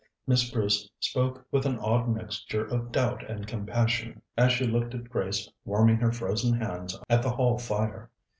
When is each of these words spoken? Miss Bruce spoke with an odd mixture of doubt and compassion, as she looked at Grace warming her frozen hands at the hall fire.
Miss 0.25 0.49
Bruce 0.49 0.89
spoke 0.99 1.45
with 1.51 1.63
an 1.67 1.77
odd 1.77 2.09
mixture 2.09 2.65
of 2.65 2.91
doubt 2.91 3.23
and 3.29 3.45
compassion, 3.45 4.23
as 4.35 4.51
she 4.51 4.63
looked 4.65 4.95
at 4.95 5.11
Grace 5.11 5.47
warming 5.63 5.97
her 5.97 6.11
frozen 6.11 6.57
hands 6.59 6.99
at 7.07 7.21
the 7.21 7.29
hall 7.29 7.59
fire. 7.59 8.09